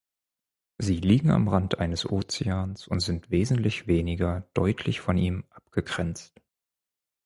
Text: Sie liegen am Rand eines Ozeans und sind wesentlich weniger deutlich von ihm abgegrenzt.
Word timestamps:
Sie 0.79 0.95
liegen 0.95 1.29
am 1.29 1.47
Rand 1.47 1.77
eines 1.77 2.07
Ozeans 2.09 2.87
und 2.87 3.01
sind 3.01 3.29
wesentlich 3.29 3.85
weniger 3.85 4.49
deutlich 4.55 4.99
von 4.99 5.15
ihm 5.15 5.45
abgegrenzt. 5.51 6.33